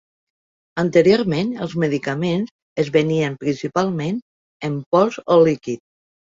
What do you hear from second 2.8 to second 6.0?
es venien principalment en pols o líquid.